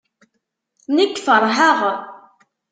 Nekk 0.95 1.15
feṛheɣ. 1.25 1.79